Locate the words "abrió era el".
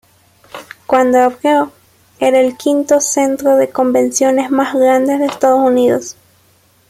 1.21-2.57